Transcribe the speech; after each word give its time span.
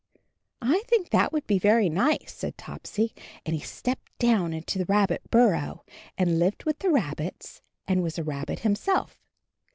"I 0.63 0.81
think 0.87 1.11
that 1.11 1.31
would 1.31 1.45
be 1.45 1.59
very 1.59 1.87
nice," 1.87 2.33
said 2.33 2.57
Topsy, 2.57 3.13
and 3.45 3.53
he 3.53 3.61
stepped 3.61 4.11
down 4.17 4.51
into 4.51 4.79
the 4.79 4.85
rabbit 4.85 5.21
burrow 5.29 5.85
and 6.17 6.27
bved 6.41 6.65
with 6.65 6.79
the 6.79 6.89
rabbits 6.89 7.61
and 7.87 8.01
was 8.01 8.17
a 8.17 8.23
rabbit 8.23 8.61
himself. 8.61 9.19